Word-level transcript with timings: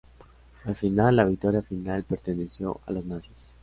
Al 0.63 0.75
final, 0.75 1.15
la 1.17 1.25
victoria 1.25 1.61
final 1.61 2.03
perteneció 2.03 2.81
a 2.87 2.91
los 2.91 3.05
nazis. 3.05 3.53